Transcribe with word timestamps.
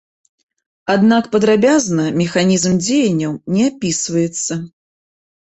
Аднак 0.93 1.27
падрабязна 1.35 2.07
механізм 2.21 2.73
дзеянняў 2.85 3.37
не 3.59 3.63
апісваецца. 3.75 4.53